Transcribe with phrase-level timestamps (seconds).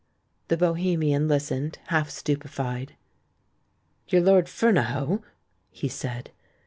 [0.47, 2.95] The bohemian listened, half stupefied.
[4.07, 5.21] "You're Lord Fernahoe?"
[5.69, 6.31] he said.